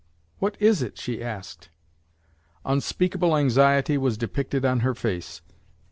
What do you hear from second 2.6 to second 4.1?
Unspeakable anxiety